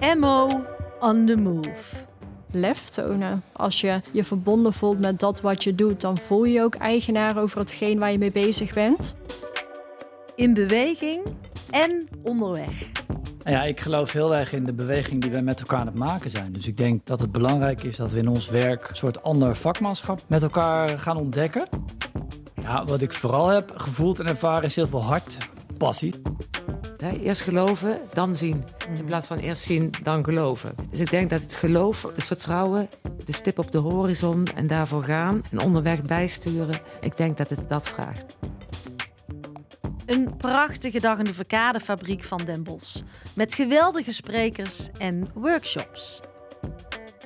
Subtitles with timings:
[0.00, 0.48] MO
[1.00, 2.08] on the move.
[2.50, 3.42] lef tonen.
[3.52, 6.74] Als je je verbonden voelt met dat wat je doet, dan voel je je ook
[6.74, 9.16] eigenaar over hetgeen waar je mee bezig bent.
[10.34, 11.22] In beweging
[11.70, 12.90] en onderweg.
[13.44, 16.30] Ja, ik geloof heel erg in de beweging die wij met elkaar aan het maken
[16.30, 16.52] zijn.
[16.52, 19.56] Dus ik denk dat het belangrijk is dat we in ons werk een soort ander
[19.56, 21.68] vakmanschap met elkaar gaan ontdekken.
[22.62, 25.38] Ja, wat ik vooral heb gevoeld en ervaren is heel veel hart,
[25.78, 26.14] passie.
[27.02, 28.64] Eerst geloven, dan zien.
[28.96, 30.74] In plaats van eerst zien, dan geloven.
[30.90, 32.88] Dus ik denk dat het geloof, het vertrouwen,
[33.24, 37.68] de stip op de horizon en daarvoor gaan en onderweg bijsturen, ik denk dat het
[37.68, 38.36] dat vraagt.
[40.06, 43.00] Een prachtige dag in de Verkadefabriek van Den Bosch.
[43.34, 46.20] Met geweldige sprekers en workshops.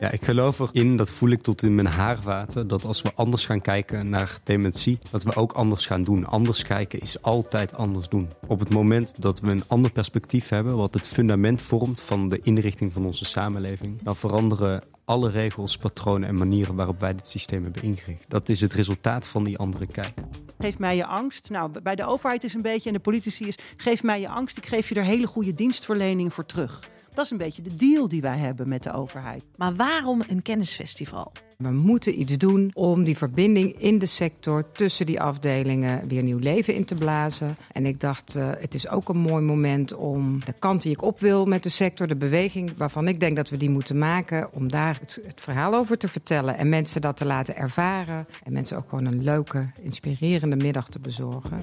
[0.01, 3.47] Ja, ik geloof erin, dat voel ik tot in mijn haarvaten, dat als we anders
[3.47, 6.27] gaan kijken naar dementie, dat we ook anders gaan doen.
[6.27, 8.29] Anders kijken is altijd anders doen.
[8.47, 12.41] Op het moment dat we een ander perspectief hebben, wat het fundament vormt van de
[12.43, 17.63] inrichting van onze samenleving, dan veranderen alle regels, patronen en manieren waarop wij dit systeem
[17.63, 18.25] hebben ingericht.
[18.29, 20.15] Dat is het resultaat van die andere kijk.
[20.59, 21.51] Geef mij je angst.
[21.51, 24.57] Nou, bij de overheid is een beetje en de politici is: geef mij je angst,
[24.57, 26.81] ik geef je er hele goede dienstverlening voor terug.
[27.15, 29.45] Dat is een beetje de deal die wij hebben met de overheid.
[29.57, 31.33] Maar waarom een kennisfestival?
[31.59, 36.39] We moeten iets doen om die verbinding in de sector tussen die afdelingen weer nieuw
[36.39, 37.57] leven in te blazen.
[37.73, 41.03] En ik dacht, uh, het is ook een mooi moment om de kant die ik
[41.03, 44.53] op wil met de sector, de beweging waarvan ik denk dat we die moeten maken,
[44.53, 48.27] om daar het, het verhaal over te vertellen en mensen dat te laten ervaren.
[48.45, 51.63] En mensen ook gewoon een leuke, inspirerende middag te bezorgen.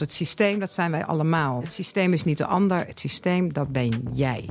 [0.00, 1.62] Het systeem, dat zijn wij allemaal.
[1.62, 4.48] Het systeem is niet de ander, het systeem, dat ben jij.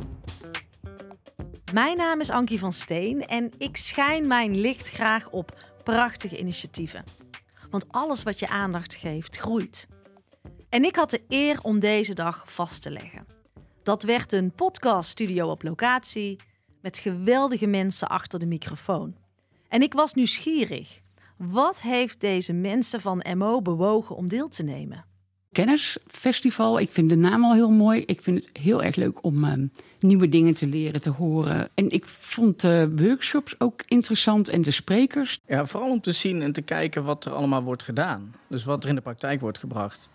[1.73, 7.03] Mijn naam is Ankie van Steen en ik schijn mijn licht graag op prachtige initiatieven.
[7.69, 9.87] Want alles wat je aandacht geeft, groeit.
[10.69, 13.25] En ik had de eer om deze dag vast te leggen.
[13.83, 16.39] Dat werd een podcaststudio op locatie
[16.81, 19.15] met geweldige mensen achter de microfoon.
[19.67, 20.99] En ik was nieuwsgierig.
[21.37, 25.08] Wat heeft deze mensen van MO bewogen om deel te nemen?
[25.51, 26.79] Kennisfestival.
[26.79, 28.03] Ik vind de naam al heel mooi.
[28.05, 29.53] Ik vind het heel erg leuk om uh,
[29.99, 31.69] nieuwe dingen te leren, te horen.
[31.73, 35.39] En ik vond de workshops ook interessant en de sprekers.
[35.47, 38.35] Ja, vooral om te zien en te kijken wat er allemaal wordt gedaan.
[38.47, 40.09] Dus wat er in de praktijk wordt gebracht.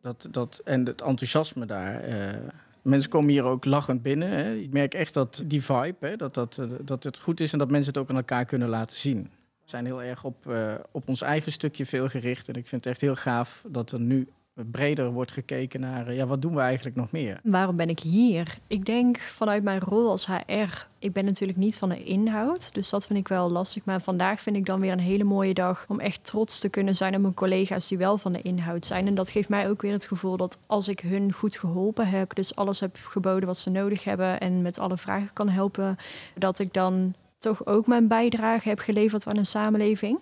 [0.00, 2.08] Dat, dat, en het enthousiasme daar.
[2.08, 2.34] Uh,
[2.82, 4.28] mensen komen hier ook lachend binnen.
[4.28, 4.54] Hè.
[4.54, 7.58] Ik merk echt dat die vibe, hè, dat, dat, uh, dat het goed is en
[7.58, 9.22] dat mensen het ook aan elkaar kunnen laten zien.
[9.62, 12.48] We zijn heel erg op, uh, op ons eigen stukje veel gericht.
[12.48, 14.28] En ik vind het echt heel gaaf dat er nu
[14.70, 17.40] breder wordt gekeken naar ja, wat doen we eigenlijk nog meer.
[17.42, 18.58] Waarom ben ik hier?
[18.66, 22.90] Ik denk vanuit mijn rol als HR, ik ben natuurlijk niet van de inhoud, dus
[22.90, 23.84] dat vind ik wel lastig.
[23.84, 26.96] Maar vandaag vind ik dan weer een hele mooie dag om echt trots te kunnen
[26.96, 29.06] zijn op mijn collega's die wel van de inhoud zijn.
[29.06, 32.34] En dat geeft mij ook weer het gevoel dat als ik hun goed geholpen heb,
[32.34, 35.96] dus alles heb geboden wat ze nodig hebben en met alle vragen kan helpen,
[36.34, 40.18] dat ik dan toch ook mijn bijdrage heb geleverd aan een samenleving.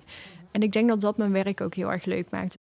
[0.51, 2.59] En ik denk dat dat mijn werk ook heel erg leuk maakt.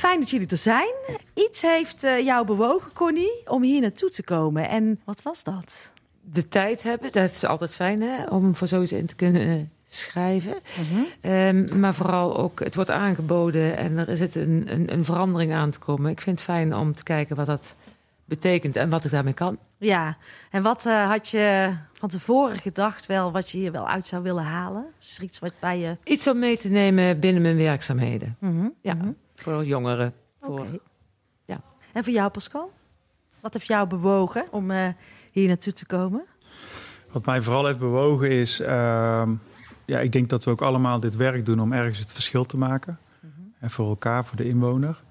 [0.00, 0.94] Fijn dat jullie er zijn.
[1.34, 4.68] Iets heeft uh, jou bewogen, Connie, om hier naartoe te komen.
[4.68, 5.92] En wat was dat?
[6.20, 9.54] De tijd hebben, dat is altijd fijn hè, om voor zoiets in te kunnen uh,
[9.88, 10.54] schrijven.
[10.62, 11.32] -hmm.
[11.32, 15.70] um, maar vooral ook, het wordt aangeboden en er zit een, een, een, verandering aan
[15.70, 16.10] te komen.
[16.10, 17.74] Ik vind het fijn om te kijken wat dat
[18.24, 19.58] betekent en wat ik daarmee kan.
[19.78, 20.16] Ja,
[20.50, 24.22] en wat uh, had je van tevoren gedacht wel wat je hier wel uit zou
[24.22, 24.84] willen halen?
[25.00, 25.96] Is er iets wat bij je...
[26.04, 28.36] Iets om mee te nemen binnen mijn werkzaamheden.
[28.38, 28.72] -hmm.
[28.80, 28.92] Ja.
[28.92, 29.16] -hmm.
[29.40, 30.14] Voor jongeren.
[30.40, 30.80] Voor, okay.
[31.44, 31.60] ja.
[31.92, 32.72] En voor jou, Pascal?
[33.40, 34.88] Wat heeft jou bewogen om uh,
[35.32, 36.24] hier naartoe te komen?
[37.12, 38.60] Wat mij vooral heeft bewogen is...
[38.60, 39.28] Uh,
[39.84, 42.56] ja, ik denk dat we ook allemaal dit werk doen om ergens het verschil te
[42.56, 42.98] maken.
[43.20, 43.54] Mm -hmm.
[43.58, 45.02] En voor elkaar, voor de inwoner.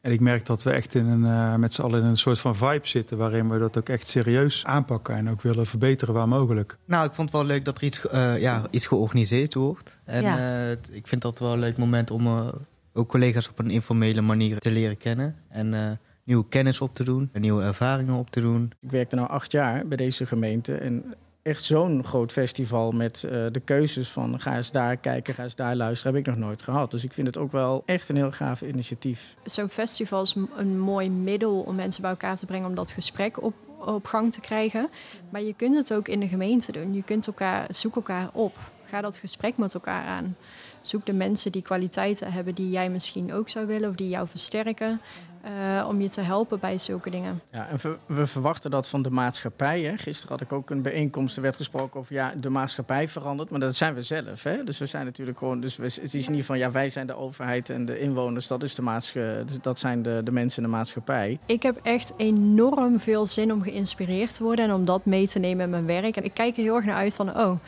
[0.00, 2.38] En ik merk dat we echt in een, uh, met z'n allen in een soort
[2.38, 3.16] van vibe zitten...
[3.16, 6.76] waarin we dat ook echt serieus aanpakken en ook willen verbeteren waar mogelijk.
[6.84, 9.98] Nou, ik vond het wel leuk dat er iets, uh, ja, iets georganiseerd wordt.
[10.04, 10.66] En ja.
[10.66, 12.52] uh, ik vind dat wel een leuk moment om
[12.96, 15.36] ook collega's op een informele manier te leren kennen.
[15.48, 15.90] En uh,
[16.24, 18.72] nieuwe kennis op te doen, en nieuwe ervaringen op te doen.
[18.80, 20.74] Ik werkte nu acht jaar bij deze gemeente.
[20.74, 25.42] En echt zo'n groot festival met uh, de keuzes van ga eens daar kijken, ga
[25.42, 26.90] eens daar luisteren, heb ik nog nooit gehad.
[26.90, 29.36] Dus ik vind het ook wel echt een heel gaaf initiatief.
[29.44, 33.42] Zo'n festival is een mooi middel om mensen bij elkaar te brengen om dat gesprek
[33.42, 34.88] op, op gang te krijgen.
[35.30, 36.94] Maar je kunt het ook in de gemeente doen.
[36.94, 38.58] Je kunt elkaar, zoek elkaar op.
[38.88, 40.36] Ga dat gesprek met elkaar aan.
[40.80, 44.28] Zoek de mensen die kwaliteiten hebben die jij misschien ook zou willen of die jou
[44.28, 45.00] versterken.
[45.46, 47.40] eh, om je te helpen bij zulke dingen.
[47.52, 49.80] Ja, en we, we verwachten dat van de maatschappij.
[49.80, 49.96] Hè.
[49.96, 53.60] Gisteren had ik ook een bijeenkomst, er werd gesproken over ja, de maatschappij verandert, maar
[53.60, 54.42] dat zijn we zelf.
[54.42, 54.64] Hè.
[54.64, 57.16] Dus we zijn natuurlijk gewoon, dus we, het is niet van ja, wij zijn de
[57.16, 60.68] overheid en de inwoners, dat, is de maatschappij, dus dat zijn de, de mensen in
[60.70, 61.38] de maatschappij.
[61.46, 65.38] Ik heb echt enorm veel zin om geïnspireerd te worden en om dat mee te
[65.38, 66.16] nemen in mijn werk.
[66.16, 67.58] En ik kijk er heel erg naar uit van, oh,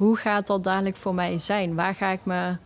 [0.00, 1.74] hoe gaat dat dadelijk voor mij zijn?
[1.74, 2.56] Waar ga ik me,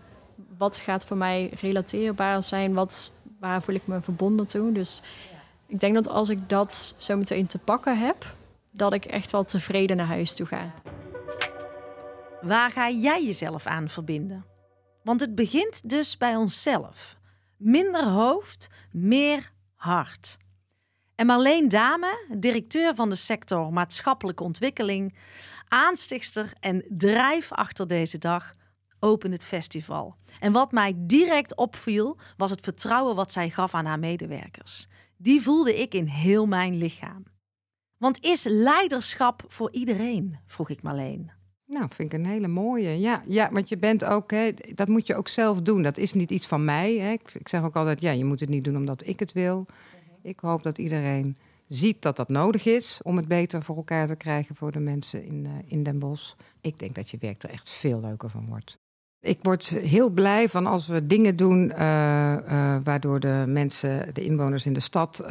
[0.58, 2.74] wat gaat voor mij relateerbaar zijn?
[2.74, 4.72] Wat, waar voel ik me verbonden toe?
[4.72, 5.02] Dus
[5.66, 8.36] ik denk dat als ik dat zo meteen te pakken heb,
[8.70, 10.72] dat ik echt wel tevreden naar huis toe ga.
[12.40, 14.44] Waar ga jij jezelf aan verbinden?
[15.02, 17.16] Want het begint dus bij onszelf.
[17.56, 20.38] Minder hoofd, meer hart.
[21.14, 25.14] En Marleen Dame, directeur van de sector maatschappelijke ontwikkeling,
[25.68, 28.52] aanstichtster en drijf achter deze dag,
[28.98, 30.16] open het festival.
[30.40, 34.86] En wat mij direct opviel, was het vertrouwen wat zij gaf aan haar medewerkers.
[35.16, 37.24] Die voelde ik in heel mijn lichaam.
[37.98, 40.38] Want is leiderschap voor iedereen?
[40.46, 41.30] vroeg ik Marleen.
[41.66, 43.00] Nou, vind ik een hele mooie.
[43.00, 45.82] Ja, ja want je bent ook, hè, dat moet je ook zelf doen.
[45.82, 46.94] Dat is niet iets van mij.
[46.98, 47.12] Hè.
[47.12, 49.66] Ik, ik zeg ook altijd, ja, je moet het niet doen omdat ik het wil.
[50.22, 51.36] Ik hoop dat iedereen
[51.74, 55.24] ziet dat dat nodig is om het beter voor elkaar te krijgen voor de mensen
[55.24, 56.34] in, uh, in Den Bosch.
[56.60, 58.78] Ik denk dat je werk er echt veel leuker van wordt.
[59.20, 64.24] Ik word heel blij van als we dingen doen uh, uh, waardoor de mensen, de
[64.24, 65.24] inwoners in de stad,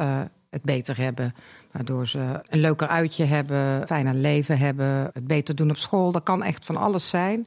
[0.50, 1.34] het beter hebben.
[1.70, 6.12] Waardoor ze een leuker uitje hebben, fijner leven hebben, het beter doen op school.
[6.12, 7.46] Dat kan echt van alles zijn.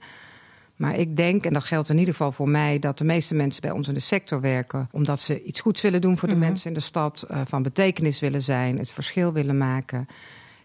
[0.77, 3.61] Maar ik denk, en dat geldt in ieder geval voor mij, dat de meeste mensen
[3.61, 6.39] bij ons in de sector werken omdat ze iets goeds willen doen voor de mm
[6.39, 6.49] -hmm.
[6.49, 10.07] mensen in de stad, uh, van betekenis willen zijn, het verschil willen maken.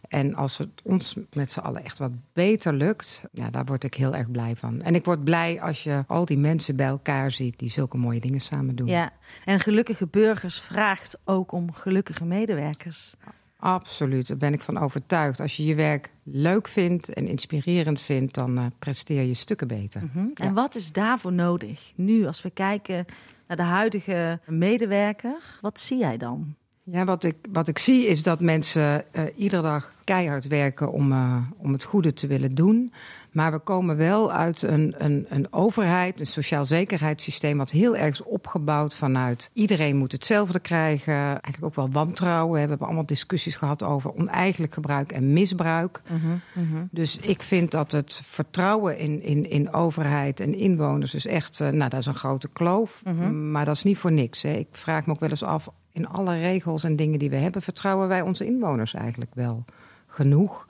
[0.09, 3.95] En als het ons met z'n allen echt wat beter lukt, ja, daar word ik
[3.95, 4.83] heel erg blij van.
[4.83, 8.21] En ik word blij als je al die mensen bij elkaar ziet die zulke mooie
[8.21, 8.87] dingen samen doen.
[8.87, 9.13] Ja,
[9.45, 13.15] en gelukkige burgers vraagt ook om gelukkige medewerkers.
[13.63, 15.41] Absoluut, daar ben ik van overtuigd.
[15.41, 20.01] Als je je werk leuk vindt en inspirerend vindt, dan uh, presteer je stukken beter.
[20.01, 20.31] Mm -hmm.
[20.35, 20.45] ja.
[20.45, 21.93] En wat is daarvoor nodig?
[21.95, 23.07] Nu, als we kijken
[23.47, 26.55] naar de huidige medewerker, wat zie jij dan?
[26.85, 31.13] Ja, wat ik, wat ik zie is dat mensen uh, iedere dag keihard werken om,
[31.13, 32.93] uh, om het goede te willen doen.
[33.33, 38.11] Maar we komen wel uit een, een, een overheid, een sociaal zekerheidssysteem, wat heel erg
[38.11, 41.15] is opgebouwd vanuit iedereen moet hetzelfde krijgen.
[41.15, 42.53] Eigenlijk ook wel wantrouwen.
[42.53, 46.03] We hebben allemaal discussies gehad over oneigenlijk gebruik en misbruik.
[46.09, 46.21] Mm
[46.55, 46.89] -hmm.
[46.91, 51.69] Dus ik vind dat het vertrouwen in, in, in overheid en inwoners is echt, uh,
[51.69, 53.01] nou, dat is een grote kloof.
[53.05, 53.51] Mhm.
[53.51, 54.43] Maar dat is niet voor niks.
[54.43, 54.53] Hè.
[54.53, 57.63] Ik vraag me ook wel eens af in alle regels en dingen die we hebben,
[57.63, 59.65] vertrouwen wij onze inwoners eigenlijk wel
[60.07, 60.67] genoeg?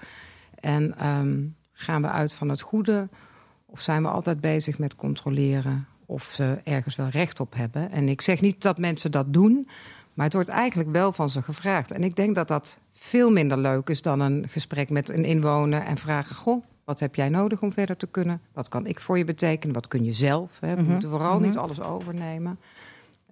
[0.61, 3.09] En um, gaan we uit van het goede?
[3.67, 7.91] Of zijn we altijd bezig met controleren of ze ergens wel recht op hebben?
[7.91, 9.69] En ik zeg niet dat mensen dat doen,
[10.15, 11.93] maar het wordt eigenlijk wel van ze gevraagd.
[11.93, 15.83] En ik denk dat dat veel minder leuk is dan een gesprek met een inwoner
[15.83, 18.41] en vragen: Goh, wat heb jij nodig om verder te kunnen?
[18.53, 19.75] Wat kan ik voor je betekenen?
[19.75, 20.51] Wat kun je zelf?
[20.61, 20.67] Hè?
[20.67, 20.75] We Mhm.
[20.75, 20.93] mm -hmm.
[20.93, 21.47] moeten vooral Mhm.
[21.47, 22.59] niet alles overnemen.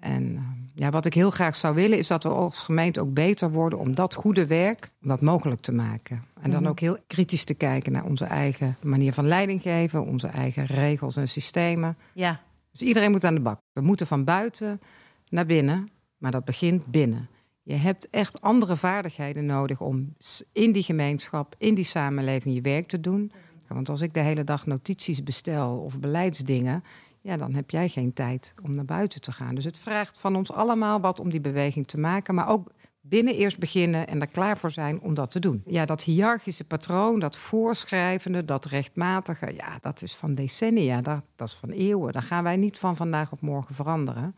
[0.01, 0.41] En uh,
[0.81, 3.79] ja, wat ik heel graag zou willen is dat we als gemeente ook beter worden
[3.79, 6.25] om dat goede werk om dat mogelijk te maken.
[6.41, 6.71] En dan Mhm.
[6.71, 11.17] ook heel kritisch te kijken naar onze eigen manier van leiding geven, onze eigen regels
[11.17, 11.97] en systemen.
[12.13, 12.41] Ja,
[12.71, 13.59] Dus iedereen moet aan de bak.
[13.73, 14.81] We moeten van buiten
[15.29, 15.89] naar binnen,
[16.19, 17.29] maar dat begint binnen.
[17.63, 20.15] Je hebt echt andere vaardigheden nodig om
[20.53, 23.33] in die gemeenschap, in die samenleving je werk te doen.
[23.69, 26.85] Want als ik de hele dag notities bestel of beleidsdingen,
[27.23, 29.55] ja, dan heb jij geen tijd om naar buiten te gaan.
[29.55, 33.35] Dus het vraagt van ons allemaal wat om die beweging te maken, maar ook binnen
[33.35, 35.63] eerst beginnen en er klaar voor zijn om dat te doen.
[35.67, 41.49] Ja, dat hiërarchische patroon, dat voorschrijvende, dat rechtmatige, ja, dat is van decennia, dat, dat
[41.49, 42.13] is van eeuwen.
[42.13, 44.37] Daar gaan wij niet van vandaag op morgen veranderen.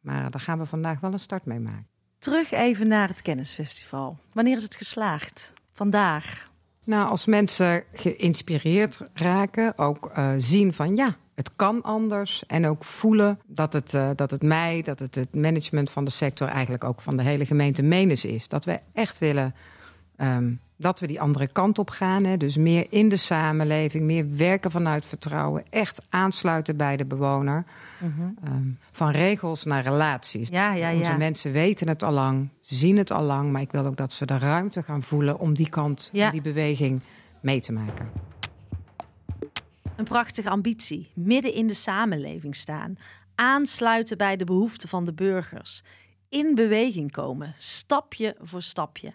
[0.00, 1.86] Maar daar gaan we vandaag wel een start mee maken.
[2.18, 4.18] terug even naar het kennisfestival.
[4.32, 5.52] Wanneer is het geslaagd?
[5.72, 6.50] Vandaag.
[6.84, 12.44] Nou, als mensen geïnspireerd raken, ook uh, zien van ja, het kan anders.
[12.46, 16.10] En ook voelen dat het, uh, dat het mij, dat het het management van de
[16.10, 18.48] sector, eigenlijk ook van de hele gemeente menens is.
[18.48, 19.54] Dat we echt willen
[20.16, 22.24] um, dat we die andere kant op gaan.
[22.24, 22.36] Hè?
[22.36, 27.64] Dus meer in de samenleving, meer werken vanuit vertrouwen, echt aansluiten bij de bewoner.
[27.98, 28.36] Mm -hmm.
[28.52, 30.48] um, van regels naar relaties.
[30.48, 30.98] Ja, ja, ja.
[30.98, 34.12] Onze mensen weten het al lang, zien het al lang, maar ik wil ook dat
[34.12, 37.02] ze de ruimte gaan voelen om die kant, om die beweging
[37.40, 38.10] mee te maken.
[39.96, 41.10] Een prachtige ambitie.
[41.14, 42.98] Midden in de samenleving staan.
[43.34, 45.82] Aansluiten bij de behoeften van de burgers.
[46.28, 49.12] In beweging komen, stapje voor stapje.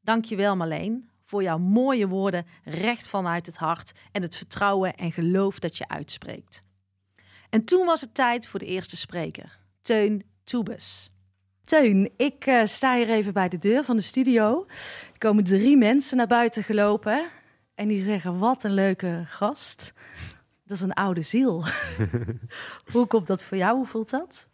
[0.00, 4.94] Dank je wel, Marleen, voor jouw mooie woorden recht vanuit het hart en het vertrouwen
[4.94, 6.62] en geloof dat je uitspreekt.
[7.50, 11.10] En toen was het tijd voor de eerste spreker, Teun Toebes.
[11.64, 14.66] Teun, ik uh, sta hier even bij de deur van de studio.
[15.12, 17.30] Er komen drie mensen naar buiten gelopen.
[17.74, 19.92] En die zeggen, wat een leuke gast.
[20.64, 21.64] Dat is een oude ziel.
[22.92, 23.76] Hoe komt dat voor jou?
[23.76, 24.48] Hoe voelt dat?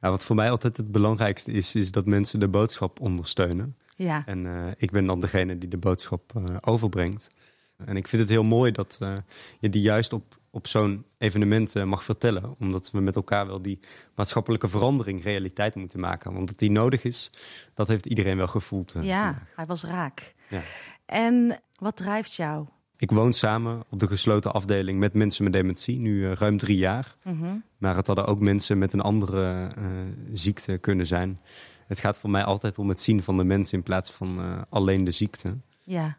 [0.00, 3.76] Ja, wat voor mij altijd het belangrijkste is, is dat mensen de boodschap ondersteunen.
[3.96, 4.22] Ja.
[4.26, 7.30] En uh, ik ben dan degene die de boodschap uh, overbrengt.
[7.76, 9.16] En ik vind het heel mooi dat uh,
[9.58, 12.54] je die juist op, op zo'n evenement mag vertellen.
[12.58, 13.78] Omdat we met elkaar wel die
[14.14, 16.32] maatschappelijke verandering realiteit moeten maken.
[16.32, 17.30] Want dat die nodig is,
[17.74, 18.92] dat heeft iedereen wel gevoeld.
[18.92, 19.56] ja, vandaag.
[19.56, 20.34] hij was raak.
[20.48, 20.60] Ja.
[21.06, 22.66] En wat drijft jou?
[22.96, 26.76] Ik woon samen op de gesloten afdeling met mensen met dementie, nu uh, ruim drie
[26.76, 27.16] jaar.
[27.22, 27.62] Mm -hmm.
[27.78, 29.84] Maar het hadden ook mensen met een andere uh,
[30.32, 31.40] ziekte kunnen zijn.
[31.86, 34.62] Het gaat voor mij altijd om het zien van de mens in plaats van uh,
[34.68, 35.56] alleen de ziekte.
[35.82, 36.16] Ja.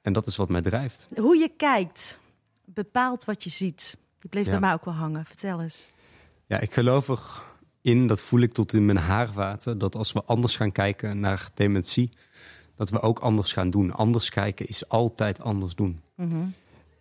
[0.00, 1.08] En dat is wat mij drijft.
[1.16, 2.20] Hoe je kijkt
[2.64, 3.96] bepaalt wat je ziet.
[4.18, 4.50] Die bleef Ja.
[4.50, 5.24] bij mij ook wel hangen.
[5.24, 5.90] Vertel eens.
[6.46, 7.08] Ja, ik geloof
[7.82, 11.48] erin, dat voel ik tot in mijn haarvaten, dat als we anders gaan kijken naar
[11.54, 12.10] dementie,
[12.76, 13.92] dat we ook anders gaan doen.
[13.92, 16.00] Anders kijken is altijd anders doen.
[16.16, 16.36] Mhm.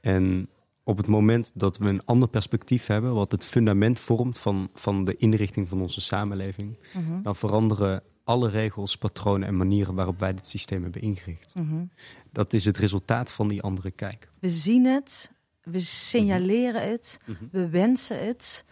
[0.01, 0.49] En
[0.83, 5.03] op het moment dat we een ander perspectief hebben, wat het fundament vormt van, van
[5.05, 7.21] de inrichting van onze samenleving, Mhm.
[7.21, 11.55] dan veranderen alle regels, patronen en manieren waarop wij dit systeem hebben ingericht.
[11.55, 11.83] Mhm.
[12.31, 14.29] Dat is het resultaat van die andere kijk.
[14.39, 15.31] We zien het,
[15.63, 17.19] we signaleren het,
[17.51, 18.65] we wensen het.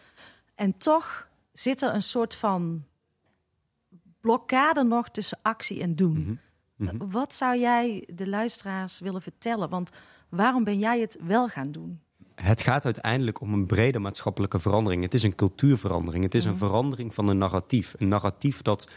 [0.56, 2.84] En toch zit er een soort van
[4.22, 6.39] blokkade nog tussen actie en doen.
[6.79, 7.09] Mhm.
[7.09, 9.69] Wat zou jij de luisteraars willen vertellen?
[9.69, 9.89] Want
[10.29, 12.00] waarom ben jij het wel gaan doen?
[12.36, 15.03] Het gaat uiteindelijk om een brede maatschappelijke verandering.
[15.03, 16.24] Het is een cultuurverandering.
[16.24, 16.59] Het is een Mhm.
[16.59, 17.95] verandering van een narratief.
[17.98, 18.88] Een narratief dat,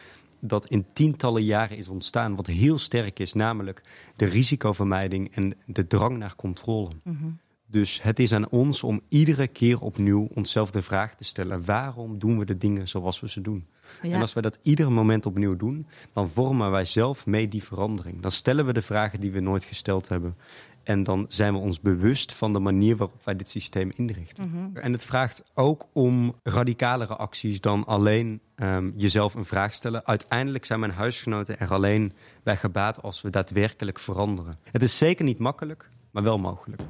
[0.40, 3.82] dat in tientallen jaren is ontstaan, wat heel sterk is, namelijk
[4.16, 6.90] de risicovermijding en de drang naar controle.
[7.02, 7.26] Mhm.
[7.66, 12.18] Dus het is aan ons om iedere keer opnieuw onszelf de vraag te stellen: waarom
[12.18, 13.66] doen we de dingen zoals we ze doen?
[14.02, 14.14] Ja.
[14.14, 18.20] En als wij dat ieder moment opnieuw doen, dan vormen wij zelf mee die verandering.
[18.20, 20.36] Dan stellen we de vragen die we nooit gesteld hebben.
[20.82, 24.48] En dan zijn we ons bewust van de manier waarop wij dit systeem inrichten.
[24.48, 24.76] Mhm.
[24.76, 30.06] En het vraagt ook om radicalere acties dan alleen ehm, jezelf een vraag stellen.
[30.06, 34.54] Uiteindelijk zijn mijn huisgenoten er alleen bij gebaat als we daadwerkelijk veranderen.
[34.72, 36.82] Het is zeker niet makkelijk, maar wel mogelijk.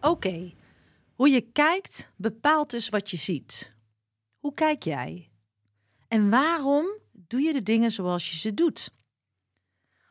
[0.00, 0.52] Oké,
[1.14, 3.72] hoe je kijkt bepaalt dus wat je ziet.
[4.42, 5.30] Hoe kijk jij?
[6.08, 8.94] En waarom doe je de dingen zoals je ze doet?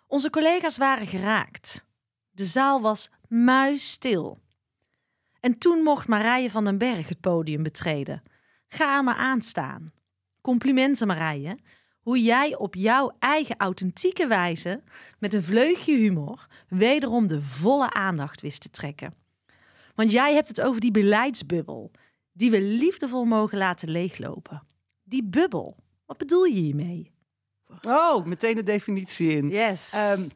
[0.07, 1.88] Onze collega's waren geraakt.
[2.29, 4.41] De zaal was muisstil.
[5.39, 8.23] En toen mocht Marije van den Berg het podium betreden.
[8.67, 9.93] Ga maar aanstaan.
[10.41, 11.57] Complimenten Marije.
[12.01, 14.83] Hoe jij op jouw eigen authentieke wijze,
[15.19, 19.13] met een vleugje humor, wederom de volle aandacht wist te trekken.
[19.95, 21.91] Want jij hebt het over die beleidsbubbel,
[22.31, 24.63] die we liefdevol mogen laten leeglopen.
[25.03, 27.11] Die bubbel, wat bedoel je hiermee?
[27.81, 29.50] Oh, meteen de definitie in.
[29.50, 29.91] Yes.
[29.93, 30.27] Ehm,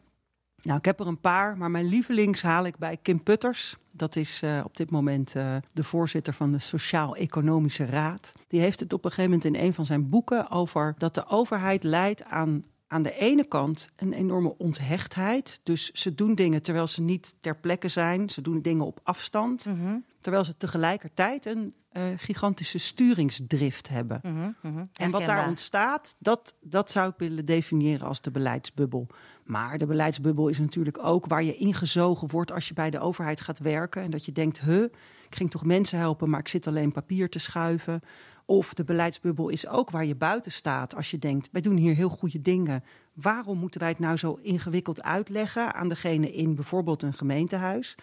[0.62, 3.75] nou, ik heb er een paar, maar mijn lievelings haal ik bij Kim Putters.
[3.92, 8.32] Dat is eh, op dit moment eh, de voorzitter van de Sociaal-Economische Raad.
[8.48, 11.28] Die heeft het op een gegeven moment in een van zijn boeken over dat de
[11.28, 15.60] overheid leidt aan aan de ene kant een enorme onthechtheid.
[15.64, 18.30] Dus ze doen dingen terwijl ze niet ter plekke zijn.
[18.30, 19.66] Ze doen dingen op afstand.
[19.66, 24.20] Mhm, Terwijl ze tegelijkertijd een eh, gigantische sturingsdrift hebben.
[24.24, 24.86] mhm, mhm.
[24.94, 29.08] En wat daar ontstaat, dat, dat zou ik willen definiëren als de beleidsbubbel.
[29.44, 33.41] Maar de beleidsbubbel is natuurlijk ook waar je ingezogen wordt als je bij de overheid
[33.41, 34.01] gaat werken.
[34.01, 34.84] En dat je denkt, huh,
[35.27, 38.01] ik ging toch mensen helpen, maar ik zit alleen papier te schuiven.
[38.46, 41.96] Of de beleidsbubbel is ook waar je buiten staat als je denkt, wij doen hier
[41.96, 42.84] heel goede dingen.
[43.13, 47.96] Waarom moeten wij het nou zo ingewikkeld uitleggen aan degene in bijvoorbeeld een gemeentehuis?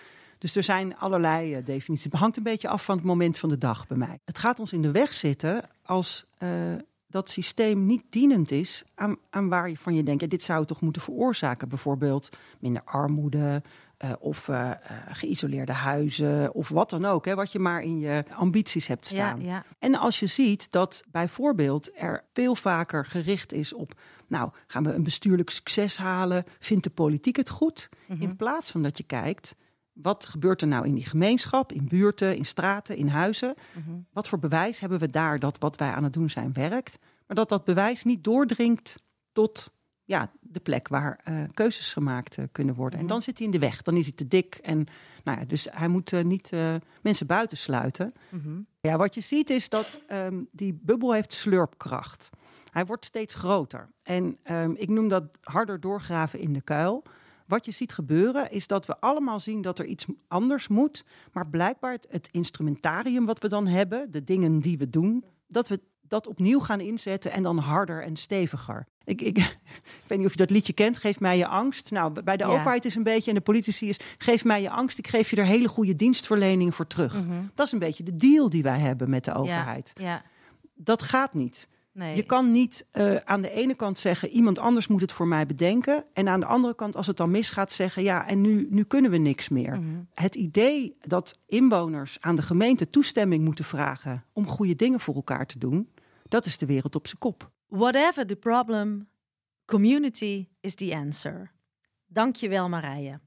[0.42, 2.10] Dus er zijn allerlei eh, definities.
[2.12, 4.18] Het hangt een beetje af van het moment van de dag bij mij.
[4.24, 6.48] Het gaat ons in de weg zitten als eh,
[7.06, 10.64] dat systeem niet dienend is aan, aan waar je van je denkt, ja, dit zou
[10.64, 11.68] toch moeten veroorzaken.
[11.68, 12.28] Bijvoorbeeld
[12.60, 13.62] minder armoede
[13.96, 14.50] eh, of
[15.08, 17.24] geïsoleerde huizen of wat dan ook.
[17.24, 19.40] Hè, wat je maar in je ambities hebt staan.
[19.40, 19.64] ja.
[19.78, 23.92] En als je ziet dat bijvoorbeeld er veel vaker gericht is op,
[24.26, 26.44] nou, gaan we een bestuurlijk succes halen?
[26.58, 27.88] Vindt de politiek het goed?
[28.06, 28.22] Mhm.
[28.22, 29.54] In plaats van dat je kijkt,
[29.92, 33.54] wat gebeurt er nou in die gemeenschap, in buurten, in straten, in huizen?
[33.72, 33.90] Mhm.
[34.12, 36.98] Wat voor bewijs hebben we daar dat wat wij aan het doen zijn werkt?
[37.26, 39.70] Maar dat dat bewijs niet doordringt tot
[40.04, 42.98] ja, de plek waar eh, keuzes gemaakt eh, kunnen worden.
[42.98, 43.12] En Mhm.
[43.14, 44.54] dan zit hij in de weg, dan is hij te dik.
[44.62, 44.86] En
[45.24, 46.50] nou ja, dus hij moet eh, niet
[47.02, 48.14] mensen buitensluiten.
[48.28, 48.60] Mhm.
[48.80, 52.30] Ja, wat je ziet is dat ehm, die bubbel heeft slurpkracht.
[52.72, 53.88] Hij wordt steeds groter.
[54.02, 57.02] En ehm, ik noem dat harder doorgraven in de kuil.
[57.52, 61.04] Wat je ziet gebeuren is dat we allemaal zien dat er iets anders moet.
[61.32, 65.68] Maar blijkbaar het, het instrumentarium wat we dan hebben, de dingen die we doen, dat
[65.68, 68.86] we dat opnieuw gaan inzetten en dan harder en steviger.
[69.04, 69.38] Ik, ik,
[70.02, 71.90] ik weet niet of je dat liedje kent, Geef mij je angst.
[71.90, 72.50] Nou, bij de Ja.
[72.50, 75.36] overheid is een beetje, en de politici is, geef mij je angst, ik geef je
[75.36, 77.14] er hele goede dienstverlening voor terug.
[77.14, 77.42] Mhm.
[77.54, 79.92] Dat is een beetje de deal die wij hebben met de overheid.
[79.94, 80.22] Ja,
[80.74, 81.68] Dat gaat niet.
[81.92, 82.16] Nee.
[82.16, 85.46] Je kan niet eh, aan de ene kant zeggen, iemand anders moet het voor mij
[85.46, 86.04] bedenken.
[86.12, 89.10] En aan de andere kant, als het dan misgaat, zeggen, ja, en nu, nu kunnen
[89.10, 89.80] we niks meer.
[89.80, 90.00] Mhm.
[90.14, 95.46] Het idee dat inwoners aan de gemeente toestemming moeten vragen om goede dingen voor elkaar
[95.46, 95.88] te doen,
[96.28, 97.50] dat is de wereld op zijn kop.
[97.66, 99.08] Whatever the problem,
[99.64, 101.52] community is the answer.
[102.06, 103.20] Dankjewel Marije.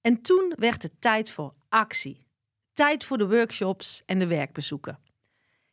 [0.00, 2.26] En toen werd het tijd voor actie.
[2.72, 4.98] Tijd voor de workshops en de werkbezoeken.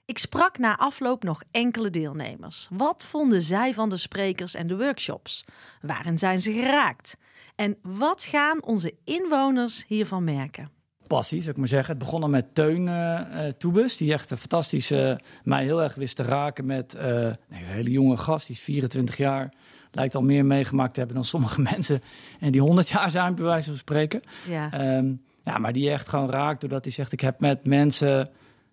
[0.07, 2.67] Ik sprak na afloop nog enkele deelnemers.
[2.71, 5.45] Wat vonden zij van de sprekers en de workshops?
[5.81, 7.17] Waarin zijn ze geraakt?
[7.55, 10.71] En wat gaan onze inwoners hiervan merken?
[11.07, 11.89] passie, zou ik maar zeggen.
[11.95, 15.95] Het begon al met Teun eh, eh, Toebus, die echt een fantastische, mij heel erg
[15.95, 19.53] wist te raken met eh, nee, een hele jonge gast, die is 24 jaar.
[19.91, 22.01] Lijkt al meer meegemaakt te hebben dan sommige mensen.
[22.39, 24.21] En die 100 jaar zijn, bij wijze van spreken.
[24.47, 28.29] Ja, Ehm, ja, maar die echt gewoon raakt doordat hij zegt: Ik heb met mensen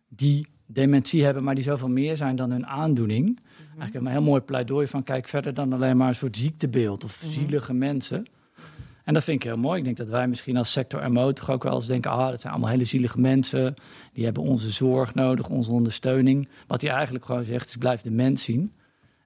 [0.08, 3.40] die dementie hebben, maar die zoveel meer zijn dan hun aandoening.
[3.78, 7.24] Eigenlijk een heel mooi pleidooi van: kijk verder dan alleen maar een soort ziektebeeld of
[7.28, 8.26] zielige mensen.
[9.04, 9.78] En dat vind ik heel mooi.
[9.78, 12.40] Ik denk dat wij misschien als sector MO toch ook wel eens denken: ah, dat
[12.40, 13.74] zijn allemaal hele zielige mensen.
[14.12, 16.48] Die hebben onze zorg nodig, onze ondersteuning.
[16.66, 18.72] Wat hij eigenlijk gewoon zegt: is blijf de mens zien.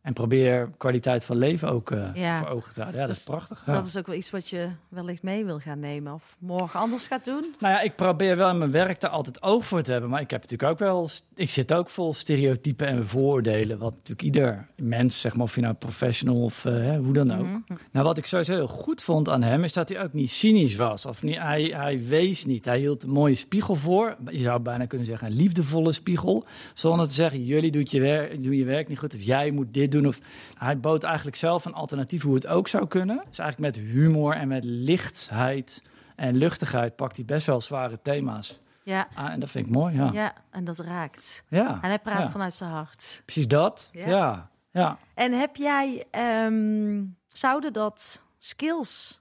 [0.09, 2.39] En probeer kwaliteit van leven ook eh, Ja.
[2.39, 3.01] voor ogen te houden.
[3.01, 3.63] Ja, dat, Dat is prachtig.
[3.67, 3.73] Ja.
[3.73, 7.07] dat is ook wel iets wat je wellicht mee wil gaan nemen of morgen anders
[7.07, 7.55] gaat doen.
[7.59, 10.11] Nou ja, ik probeer wel in mijn werk daar altijd oog voor te hebben.
[10.11, 11.09] Maar ik heb natuurlijk ook wel.
[11.35, 13.79] Ik zit ook vol stereotypen en vooroordelen.
[13.79, 17.47] Wat natuurlijk ieder mens, zeg maar, of je nou professional of eh, hoe dan ook.
[17.47, 17.61] Mhm.
[17.93, 20.77] Nou, wat ik sowieso heel goed vond aan hem, is dat hij ook niet cynisch
[20.77, 21.07] was.
[21.07, 22.65] Of niet, hij, hij wees niet.
[22.65, 24.17] Hij hield een mooie spiegel voor.
[24.31, 26.45] Je zou bijna kunnen zeggen een liefdevolle spiegel.
[26.75, 29.15] Zonder te zeggen, jullie doen je, werk, doen je werk niet goed.
[29.15, 29.98] Of jij moet dit doen.
[30.07, 30.19] Of,
[30.59, 33.23] hij bood eigenlijk zelf een alternatief hoe het ook zou kunnen.
[33.29, 35.83] Dus eigenlijk met humor en met lichtheid
[36.17, 39.31] en luchtigheid pakt hij best wel zware thema's Ja, aan.
[39.31, 40.11] En dat vind ik mooi, ja.
[40.13, 41.45] ja, en dat raakt.
[41.49, 42.31] Ja, En hij praat ja.
[42.31, 43.23] vanuit zijn hart.
[43.25, 43.91] precies dat.
[43.93, 44.09] Ja.
[44.09, 44.99] Ja, ja.
[45.15, 49.21] En heb jij, ehm, zouden dat skills,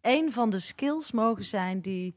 [0.00, 2.16] een van de skills mogen zijn die,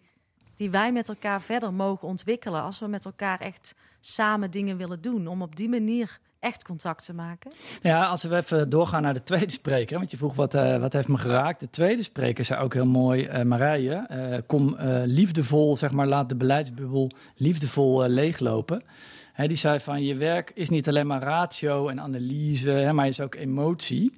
[0.55, 5.01] die wij met elkaar verder mogen ontwikkelen als we met elkaar echt samen dingen willen
[5.01, 7.51] doen, om op die manier echt contact te maken?
[7.81, 9.97] Ja, als we even doorgaan naar de tweede spreker.
[9.97, 11.59] Want je vroeg wat, eh, wat heeft me geraakt.
[11.59, 14.05] De tweede spreker zei ook heel mooi, eh, Marije.
[14.07, 14.75] eh, kom
[15.05, 18.83] liefdevol, zeg maar, laat de beleidsbubbel liefdevol leeglopen.
[19.33, 23.07] Hè, die zei van, je werk is niet alleen maar ratio en analyse, hè, maar
[23.07, 24.17] is ook emotie.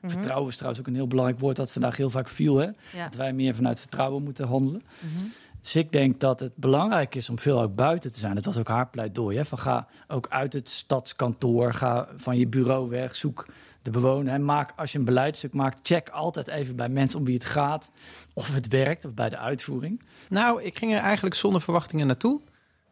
[0.00, 0.12] Mhm.
[0.12, 2.56] Vertrouwen is trouwens ook een heel belangrijk woord dat vandaag heel vaak viel.
[2.56, 2.64] Hè?
[2.64, 3.04] Ja.
[3.04, 4.82] Dat wij meer vanuit vertrouwen moeten handelen.
[5.00, 5.24] Mhm.
[5.66, 8.34] Dus ik denk dat het belangrijk is om veel ook buiten te zijn.
[8.34, 9.36] Dat was ook haar pleidooi.
[9.36, 9.44] Hè?
[9.44, 13.46] Van ga ook uit het stadskantoor, ga van je bureau weg, zoek
[13.82, 14.40] de bewoner.
[14.40, 17.90] Maak, als je een beleidstuk maakt, check altijd even bij mensen om wie het gaat.
[18.34, 20.02] Of het werkt, of bij de uitvoering.
[20.28, 22.40] Nou, ik ging er eigenlijk zonder verwachtingen naartoe.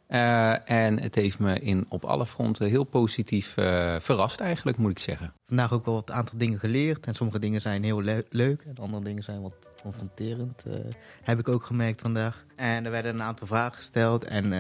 [0.07, 4.91] Eh, en het heeft me in, op alle fronten heel positief eh, verrast eigenlijk, moet
[4.91, 5.33] ik zeggen.
[5.47, 7.07] Vandaag ook wel wat aantal dingen geleerd.
[7.07, 8.63] En sommige dingen zijn heel le- leuk.
[8.63, 10.63] En andere dingen zijn wat confronterend.
[10.67, 10.75] eh,
[11.23, 12.45] heb ik ook gemerkt vandaag.
[12.57, 14.25] En er werden een aantal vragen gesteld.
[14.25, 14.51] En eh,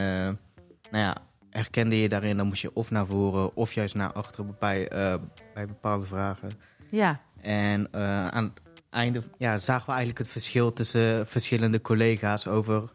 [0.90, 1.16] nou ja,
[1.50, 5.14] herkende je daarin, dan moest je of naar voren of juist naar achteren bij, eh,
[5.54, 6.50] bij bepaalde vragen.
[6.90, 12.46] Ja, En eh, aan het einde ja, zagen we eigenlijk het verschil tussen verschillende collega's
[12.46, 12.90] over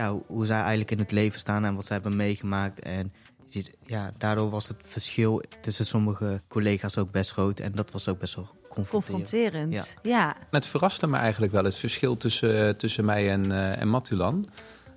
[0.00, 2.80] ja, hoe- hoe zij eigenlijk in het leven staan en wat zij hebben meegemaakt.
[2.80, 3.12] En
[3.46, 7.60] je ziet, ja, daardoor was het verschil tussen sommige collega's ook best groot.
[7.60, 9.30] En dat was ook best wel confronterend.
[9.30, 9.72] confronterend.
[10.02, 10.10] Ja.
[10.10, 10.36] Ja.
[10.50, 14.44] Het verraste me eigenlijk wel het verschil tussen, tussen mij en, eh, en Matulan.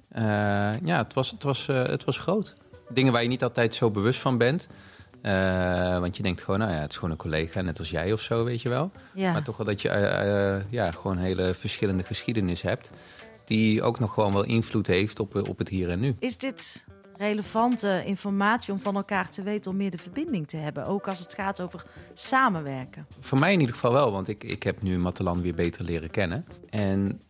[0.09, 0.23] Eh,
[0.83, 2.53] ja, het was, het, was, eh, het was groot.
[2.89, 4.67] Dingen waar je niet altijd zo bewust van bent.
[5.21, 8.13] Eh, want je denkt gewoon, nou ja, het is gewoon een collega, net als jij
[8.13, 8.91] of zo, weet je wel.
[9.13, 9.31] ja.
[9.31, 12.91] Maar toch wel dat je eh, eh, ja, gewoon een hele verschillende geschiedenis hebt.
[13.53, 16.15] Die ook nog gewoon wel invloed heeft op, eh, op het hier en nu.
[16.19, 16.85] Is dit
[17.17, 20.85] relevante informatie om van elkaar te weten om meer de verbinding te hebben?
[20.85, 23.07] Ook als het gaat over samenwerken.
[23.19, 26.09] Voor mij in ieder geval wel, want ik, ik heb nu Matelan weer beter leren
[26.09, 26.45] kennen.
[26.69, 27.21] En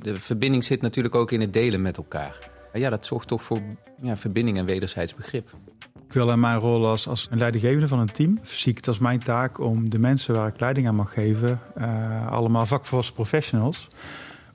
[0.00, 2.50] de verbinding zit natuurlijk ook in het delen met elkaar.
[2.72, 3.60] Ja, dat zorgt toch voor
[4.02, 5.50] ja, verbinding en wederzijds begrip.
[6.06, 8.88] Ik wil in mijn rol als, als een leidinggevende van een team, zie ik het
[8.88, 13.14] als mijn taak om de mensen waar ik leiding aan mag geven, eh, allemaal vakvolwassen
[13.14, 13.88] professionals,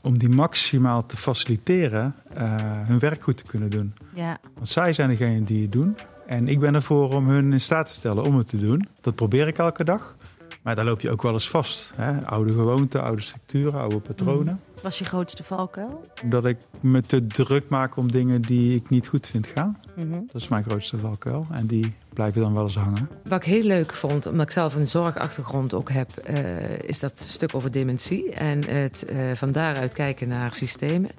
[0.03, 3.93] om die maximaal te faciliteren eh, hun werk goed te kunnen doen.
[4.13, 5.97] Ja, Want zij zijn degene die het doen.
[6.25, 8.87] En ik ben ervoor om hun in staat te stellen om het te doen.
[9.01, 10.15] Dat probeer ik elke dag.
[10.63, 11.91] Maar daar loop je ook wel eens vast.
[11.95, 12.25] Hè?
[12.25, 14.59] Oude gewoonten, oude structuren, oude patronen.
[14.81, 16.05] Wat is je grootste valkuil?
[16.25, 19.79] Dat ik me te druk maak om dingen die ik niet goed vind gaan.
[19.95, 20.11] Mhm.
[20.11, 21.45] Dat is mijn grootste valkuil.
[21.51, 23.09] En die blijven dan wel eens hangen.
[23.23, 27.25] Wat ik heel leuk vond, omdat ik zelf een zorgachtergrond ook heb, eh, is dat
[27.27, 28.31] stuk over dementie.
[28.31, 31.09] En het eh, van daaruit kijken naar systemen.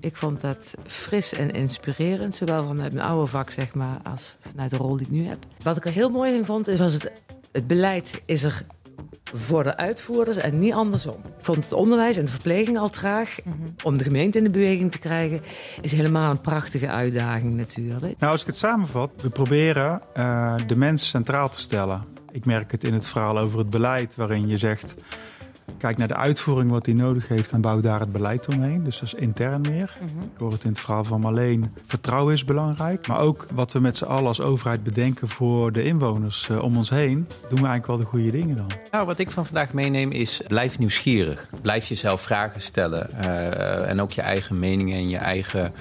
[0.00, 4.70] Ik vond dat fris en inspirerend, zowel vanuit mijn oude vak zeg maar, als vanuit
[4.70, 5.38] de rol die ik nu heb.
[5.62, 7.12] Wat ik er heel mooi in vond, is was het,
[7.52, 8.64] het beleid is er
[9.34, 11.16] voor de uitvoerders en niet andersom.
[11.38, 13.38] Ik vond het onderwijs en de verpleging al traag.
[13.84, 15.40] Om de gemeente in de beweging te krijgen,
[15.80, 18.18] is helemaal een prachtige uitdaging natuurlijk.
[18.18, 22.02] Nou, als ik het samenvat, we proberen eh, de mens centraal te stellen.
[22.30, 24.94] Ik merk het in het verhaal over het beleid, waarin je zegt...
[25.82, 28.84] kijk naar de uitvoering wat hij nodig heeft en bouw daar het beleid omheen.
[28.84, 29.98] Dus dat is intern meer.
[30.02, 31.74] Ik hoor het in het verhaal van Marleen.
[31.86, 33.06] Vertrouwen is belangrijk.
[33.06, 36.76] Maar ook wat we met z'n allen als overheid bedenken voor de inwoners eh, om
[36.76, 37.14] ons heen...
[37.16, 38.66] doen we eigenlijk wel de goede dingen dan.
[38.90, 41.48] Nou, wat ik van vandaag meeneem is, blijf nieuwsgierig.
[41.62, 43.10] Blijf jezelf vragen stellen.
[43.10, 45.72] eh, en ook je eigen meningen en je eigen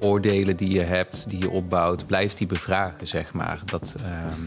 [0.00, 2.06] oordelen die je hebt, die je opbouwt.
[2.06, 3.60] Blijf die bevragen, zeg maar.
[3.64, 4.42] Dat, ehm,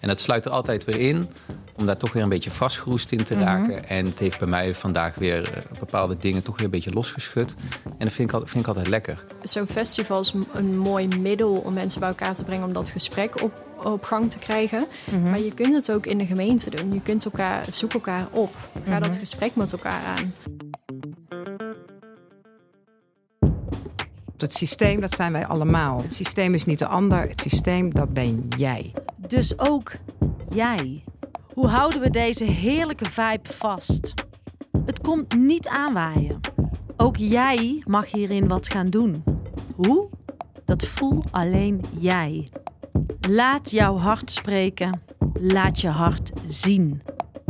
[0.00, 1.28] en dat sluit er altijd weer in
[1.76, 3.44] om daar toch weer een beetje vastgeroest in te Mhm.
[3.44, 3.88] raken.
[3.88, 7.54] En het heeft bij mij vandaag weer eh, bepaalde dingen toch weer een beetje losgeschud.
[7.84, 9.24] En dat vind ik, al- vind ik altijd lekker.
[9.42, 13.42] Zo'n festival is een mooi middel om mensen bij elkaar te brengen om dat gesprek
[13.42, 14.86] op, op gang te krijgen.
[15.22, 16.92] Maar je kunt het ook in de gemeente doen.
[16.92, 18.54] Je kunt elkaar, zoek elkaar op.
[18.88, 20.32] Ga dat gesprek met elkaar aan.
[24.36, 26.02] Het systeem, dat zijn wij allemaal.
[26.02, 28.92] Het systeem is niet de ander, het systeem, dat ben jij.
[29.16, 29.92] Dus ook
[30.50, 31.04] jij.
[31.56, 34.14] Hoe houden we deze heerlijke vibe vast?
[34.84, 36.40] Het komt niet aanwaaien.
[36.96, 39.24] Ook jij mag hierin wat gaan doen.
[39.74, 40.08] Hoe?
[40.64, 42.48] Dat voel alleen jij.
[43.30, 45.00] Laat jouw hart spreken.
[45.40, 47.02] Laat je hart zien.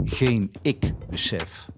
[0.05, 1.69] geen ik-besef,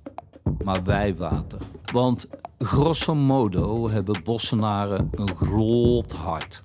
[0.64, 1.58] maar wij-water.
[1.92, 6.64] Want grosso modo hebben Bossenaren een groot hart.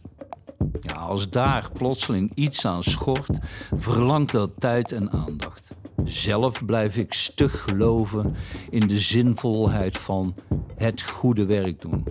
[0.82, 3.38] Ja, als daar plotseling iets aan schort,
[3.76, 5.72] verlangt dat tijd en aandacht.
[6.04, 8.36] Zelf blijf ik stug geloven
[8.70, 10.36] in de zinvolheid van
[10.76, 12.06] het goede werk doen.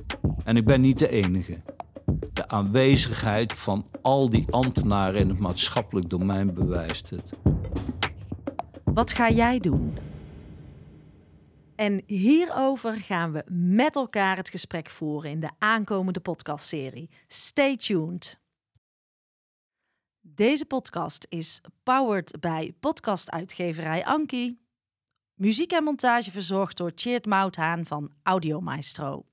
[0.45, 1.61] En ik ben niet de enige.
[2.33, 7.33] De aanwezigheid van al die ambtenaren in het maatschappelijk domein bewijst het.
[8.85, 9.97] Wat ga jij doen?
[11.75, 17.11] En hierover gaan we met elkaar het gesprek voeren in de aankomende podcastserie.
[17.27, 18.42] Stay tuned.
[20.25, 24.59] Deze podcast is powered bij podcastuitgeverij Anki.
[25.35, 29.32] Muziek en montage verzorgd door Tjeerd Mouthaan van Audio Maestro.